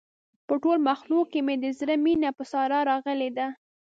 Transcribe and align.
په 0.47 0.53
ټول 0.63 0.77
مخلوق 0.89 1.25
کې 1.33 1.39
مې 1.45 1.55
د 1.63 1.65
زړه 1.79 1.95
مینه 2.05 2.29
په 2.37 2.43
ساره 2.51 2.79
راغلې 2.89 3.29
ده. 3.37 3.47